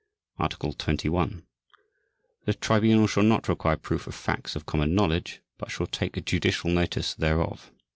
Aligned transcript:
Article 0.39 0.73
21. 0.73 1.43
The 2.45 2.55
Tribunal 2.55 3.05
shall 3.05 3.21
not 3.21 3.47
require 3.47 3.75
proof 3.77 4.07
of 4.07 4.15
facts 4.15 4.55
of 4.55 4.65
common 4.65 4.95
knowledge 4.95 5.41
but 5.59 5.69
shall 5.69 5.85
take 5.85 6.25
judicial 6.25 6.71
notice 6.71 7.13
thereof. 7.13 7.71